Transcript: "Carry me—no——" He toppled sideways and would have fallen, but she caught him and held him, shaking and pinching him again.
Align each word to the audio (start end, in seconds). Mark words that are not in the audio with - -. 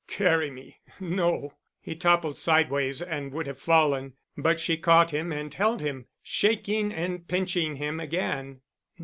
"Carry 0.07 0.49
me—no——" 0.49 1.53
He 1.79 1.95
toppled 1.95 2.35
sideways 2.35 3.03
and 3.03 3.31
would 3.31 3.45
have 3.45 3.59
fallen, 3.59 4.13
but 4.35 4.59
she 4.59 4.75
caught 4.75 5.11
him 5.11 5.31
and 5.31 5.53
held 5.53 5.79
him, 5.79 6.07
shaking 6.23 6.91
and 6.91 7.27
pinching 7.27 7.75
him 7.75 7.99
again. 7.99 8.61